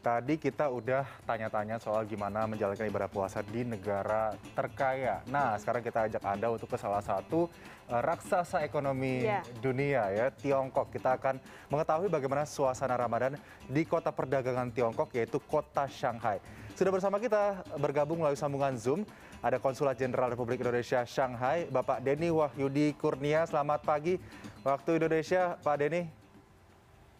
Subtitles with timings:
[0.00, 5.20] Tadi kita udah tanya-tanya soal gimana menjalankan ibadah puasa di negara terkaya.
[5.28, 7.52] Nah, sekarang kita ajak Anda untuk ke salah satu
[7.84, 9.44] uh, raksasa ekonomi yeah.
[9.60, 10.88] dunia ya, Tiongkok.
[10.88, 11.36] Kita akan
[11.68, 13.36] mengetahui bagaimana suasana Ramadan
[13.68, 16.40] di kota perdagangan Tiongkok yaitu kota Shanghai.
[16.72, 19.04] Sudah bersama kita bergabung melalui sambungan Zoom
[19.44, 23.44] ada Konsulat Jenderal Republik Indonesia Shanghai, Bapak Denny Wahyudi Kurnia.
[23.44, 24.16] Selamat pagi
[24.64, 26.19] waktu Indonesia, Pak Denny.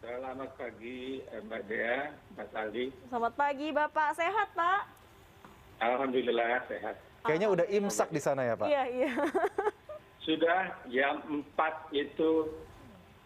[0.01, 2.89] Selamat pagi Mbak Dea, Mas Aldi.
[3.05, 4.81] Selamat pagi Bapak, sehat Pak?
[5.77, 6.97] Alhamdulillah sehat.
[7.21, 8.65] Kayaknya udah imsak di sana ya Pak?
[8.65, 9.11] Iya, iya.
[10.25, 11.21] Sudah jam
[11.53, 12.49] 4 itu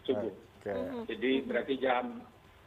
[0.04, 0.32] subuh.
[0.60, 0.76] Okay.
[1.16, 2.20] Jadi berarti jam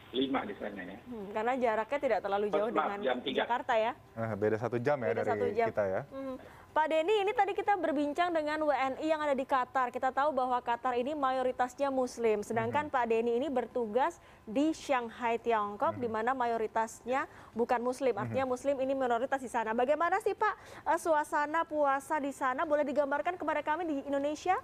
[0.09, 0.97] lima di sana ya.
[1.05, 3.93] Hmm, karena jaraknya tidak terlalu jauh dengan jam Jakarta ya.
[4.17, 5.67] Nah, beda satu jam ya beda dari jam.
[5.69, 6.01] kita ya.
[6.09, 6.35] Hmm.
[6.69, 9.89] Pak Denny, ini tadi kita berbincang dengan WNI yang ada di Qatar.
[9.89, 12.93] Kita tahu bahwa Qatar ini mayoritasnya Muslim, sedangkan hmm.
[12.93, 16.01] Pak Denny ini bertugas di Shanghai, Tiongkok, hmm.
[16.05, 17.25] di mana mayoritasnya
[17.57, 18.13] bukan Muslim.
[18.13, 18.21] Mhm.
[18.21, 19.73] Artinya Muslim ini minoritas di sana.
[19.73, 22.69] Bagaimana sih Pak uh, suasana puasa di sana?
[22.69, 24.61] Boleh digambarkan kepada kami di Indonesia?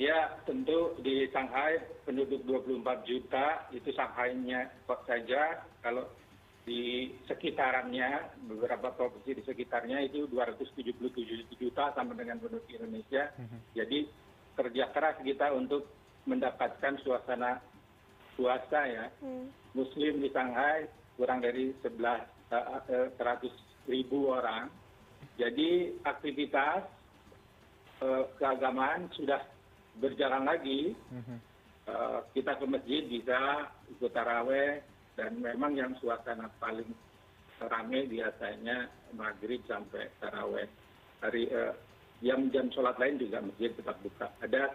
[0.00, 5.68] Ya, tentu di Shanghai penduduk 24 juta, itu Shanghai-nya kok saja.
[5.84, 6.08] Kalau
[6.64, 13.36] di sekitarannya, beberapa provinsi di sekitarnya itu 277 juta sama dengan penduduk Indonesia.
[13.36, 13.58] Mhm.
[13.76, 13.98] Jadi
[14.56, 15.84] kerja keras kita untuk
[16.24, 17.60] mendapatkan suasana
[18.34, 19.06] puasa ya.
[19.20, 19.52] Hmm.
[19.76, 22.00] Muslim di Shanghai kurang dari 11
[22.50, 24.70] uh, 100 ribu orang.
[25.36, 26.86] Jadi aktivitas
[28.00, 29.42] uh, keagamaan sudah
[29.98, 31.38] berjalan lagi mhm.
[31.86, 34.82] eh, kita ke masjid bisa ikut taraweh
[35.14, 36.90] dan memang yang suasana paling
[37.58, 40.66] ramai biasanya maghrib sampai taraweh.
[41.22, 41.74] Hari eh,
[42.22, 44.26] jam jam sholat lain juga masjid tetap buka.
[44.42, 44.74] Ada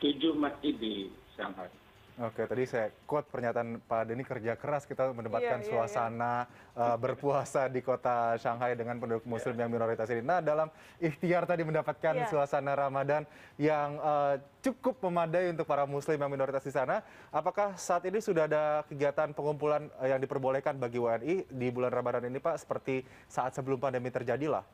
[0.00, 1.79] tujuh masjid di Shanghai
[2.20, 6.92] Oke, tadi saya quote pernyataan Pak Denny kerja keras kita mendapatkan yeah, iya, suasana yeah.
[6.92, 9.32] Uh, berpuasa di kota Shanghai dengan penduduk iya.
[9.32, 9.62] Muslim yeah.
[9.64, 10.20] yang minoritas ini.
[10.20, 10.68] Nah, dalam
[11.00, 12.28] ikhtiar tadi mendapatkan yeah.
[12.28, 13.24] suasana Ramadan
[13.56, 17.00] yang uh, cukup memadai untuk para Muslim yang minoritas di sana,
[17.32, 22.28] apakah saat ini sudah ada kegiatan pengumpulan uh, yang diperbolehkan bagi WNI di bulan Ramadan
[22.28, 23.00] ini, Pak, seperti
[23.32, 24.64] saat sebelum pandemi terjadi lah?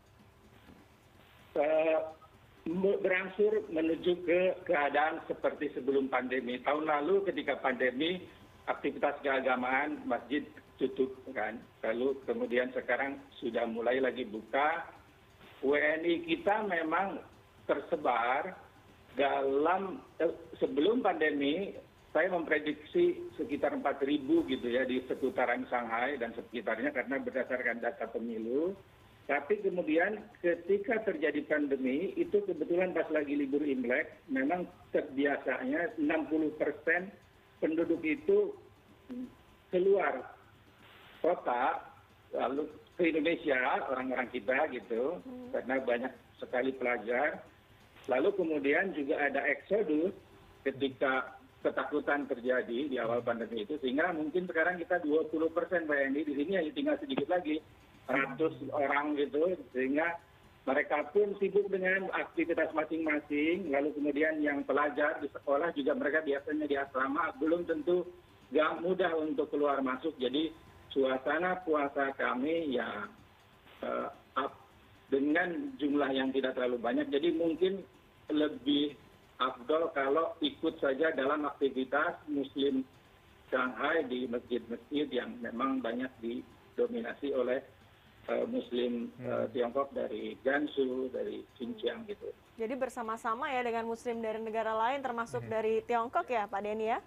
[1.54, 2.25] Uh,
[2.74, 6.58] berangsur menuju ke keadaan seperti sebelum pandemi.
[6.62, 8.26] Tahun lalu ketika pandemi
[8.66, 10.42] aktivitas keagamaan masjid
[10.76, 11.62] tutup kan.
[11.86, 14.90] Lalu kemudian sekarang sudah mulai lagi buka.
[15.62, 17.22] WNI kita memang
[17.64, 18.54] tersebar
[19.16, 21.72] dalam eh, sebelum pandemi
[22.12, 28.72] saya memprediksi sekitar 4.000 gitu ya di seputaran Shanghai dan sekitarnya karena berdasarkan data pemilu
[29.26, 37.10] tapi kemudian ketika terjadi pandemi itu kebetulan pas lagi libur imlek memang terbiasanya 60 persen
[37.58, 38.54] penduduk itu
[39.74, 40.30] keluar
[41.18, 41.82] kota
[42.30, 45.52] lalu ke Indonesia orang-orang kita gitu hmm.
[45.52, 47.42] karena banyak sekali pelajar.
[48.06, 50.14] Lalu kemudian juga ada eksodus
[50.62, 51.34] ketika
[51.66, 56.52] ketakutan terjadi di awal pandemi itu sehingga mungkin sekarang kita 20 persen WNI di sini
[56.54, 57.58] hanya tinggal sedikit lagi
[58.06, 60.18] ratus orang gitu sehingga
[60.66, 63.70] mereka pun sibuk dengan aktivitas masing-masing.
[63.70, 68.02] Lalu kemudian yang pelajar di sekolah juga mereka biasanya di asrama belum tentu
[68.50, 70.18] gak mudah untuk keluar masuk.
[70.18, 70.50] Jadi
[70.90, 73.06] suasana puasa kami ya
[73.86, 74.58] uh, up
[75.06, 77.06] dengan jumlah yang tidak terlalu banyak.
[77.14, 77.86] Jadi mungkin
[78.26, 78.98] lebih
[79.38, 82.82] afdol kalau ikut saja dalam aktivitas muslim
[83.46, 87.75] Shanghai di masjid-masjid yang memang banyak didominasi oleh Eh,
[88.50, 92.26] muslim uh, tiongkok dari gansu dari xinjiang gitu
[92.58, 95.50] jadi bersama-sama ya dengan muslim dari negara lain termasuk hmm.
[95.50, 96.98] dari tiongkok ya pak denny ya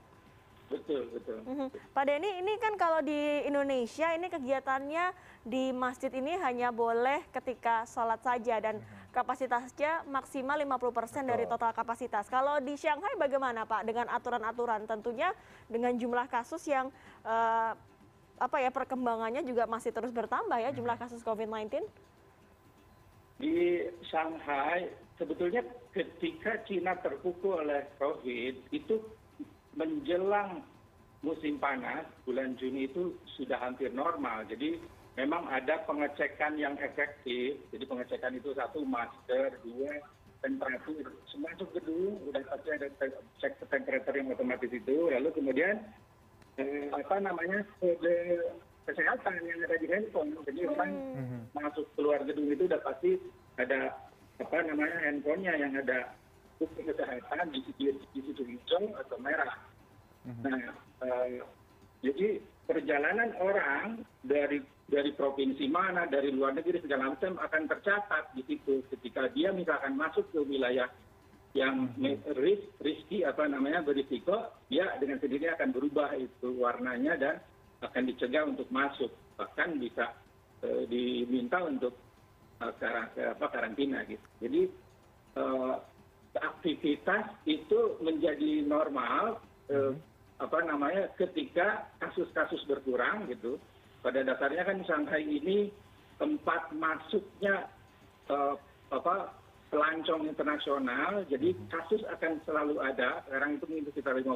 [0.69, 1.67] betul betul hmm.
[1.91, 5.11] pak denny ini kan kalau di indonesia ini kegiatannya
[5.43, 9.11] di masjid ini hanya boleh ketika sholat saja dan hmm.
[9.11, 12.29] kapasitasnya maksimal 50% dari total kapasitas.
[12.29, 15.33] Kalau di Shanghai bagaimana Pak dengan aturan-aturan tentunya
[15.65, 16.93] dengan jumlah kasus yang
[17.25, 17.73] uh,
[18.39, 21.03] apa ya perkembangannya juga masih terus bertambah ya jumlah hmm.
[21.05, 21.83] kasus COVID-19?
[23.39, 28.99] Di Shanghai sebetulnya ketika Cina terpukul oleh COVID itu
[29.75, 30.63] menjelang
[31.19, 34.47] musim panas bulan Juni itu sudah hampir normal.
[34.47, 34.79] Jadi
[35.19, 37.59] memang ada pengecekan yang efektif.
[37.71, 39.99] Jadi pengecekan itu satu masker, dua
[40.39, 41.11] temperatur.
[41.27, 42.87] Semua gedung udah pasti ada
[43.43, 45.11] cek temperatur yang otomatis itu.
[45.11, 45.83] Lalu kemudian
[46.93, 48.17] apa namanya kode
[48.89, 51.41] kesehatan yang ada di handphone jadi orang hmm.
[51.53, 53.21] masuk keluar gedung itu udah pasti
[53.61, 53.93] ada
[54.39, 56.15] apa namanya handphonenya yang ada
[56.57, 59.53] bukti kesehatan di situ di situ hijau atau merah
[60.25, 60.41] hmm.
[60.43, 60.61] nah
[61.05, 61.43] uh,
[61.99, 62.39] jadi
[62.69, 68.81] perjalanan orang dari dari provinsi mana, dari luar negeri segala macam akan tercatat di situ.
[68.89, 70.89] Ketika dia misalkan masuk ke wilayah
[71.57, 71.89] yang
[72.37, 77.35] risk, risky apa namanya berisiko, dia dengan sendirinya akan berubah itu warnanya dan
[77.81, 79.09] akan dicegah untuk masuk.
[79.39, 80.13] Bahkan bisa
[80.61, 81.97] e, diminta untuk
[82.61, 82.65] e,
[83.25, 84.21] apa, karantina gitu.
[84.45, 84.61] Jadi
[85.33, 85.43] e,
[86.37, 89.41] aktivitas itu menjadi normal
[89.73, 89.97] e,
[90.37, 93.57] apa namanya ketika kasus-kasus berkurang gitu.
[94.05, 95.67] Pada dasarnya kan Shanghai ini
[96.15, 97.67] tempat masuknya
[98.93, 99.38] apa
[99.69, 101.69] pelancong internasional, jadi hmm.
[101.69, 103.21] kasus akan selalu ada.
[103.29, 104.35] Sekarang itu mungkin sekitar 50,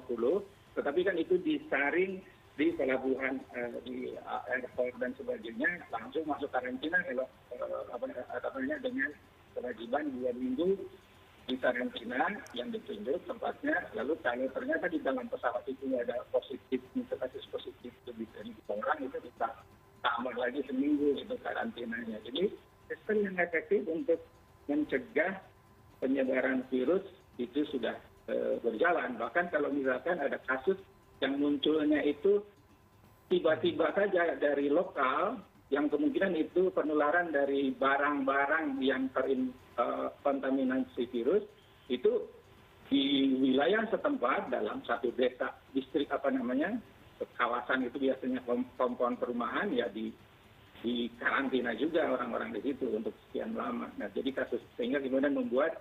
[0.78, 2.22] tetapi kan itu disaring
[2.54, 4.14] di pelabuhan uh, di
[4.54, 7.26] airport dan sebagainya, langsung masuk karantina kalau
[7.58, 9.10] uh, apa namanya dengan
[9.58, 10.70] kewajiban dua minggu
[11.44, 17.44] di karantina yang ditunjuk tempatnya lalu kalau ternyata di dalam pesawat itu ada positif kasus
[17.52, 19.52] positif lebih dari orang itu bisa
[20.00, 22.48] tambah lagi seminggu itu karantinanya jadi
[22.88, 24.20] sistem yang efektif untuk
[24.68, 25.42] mencegah
[26.00, 27.04] penyebaran virus
[27.40, 27.96] itu sudah
[28.28, 29.16] e, berjalan.
[29.18, 30.78] Bahkan kalau misalkan ada kasus
[31.24, 32.44] yang munculnya itu
[33.32, 35.40] tiba-tiba saja dari lokal
[35.72, 41.42] yang kemungkinan itu penularan dari barang-barang yang terkontaminasi virus
[41.90, 42.30] itu
[42.92, 46.78] di wilayah setempat dalam satu desa distrik apa namanya
[47.40, 48.44] kawasan itu biasanya
[48.78, 50.14] kompon perumahan ya di
[50.84, 53.88] di karantina juga orang-orang di situ untuk sekian lama.
[53.96, 55.80] Nah, jadi kasus sehingga kemudian membuat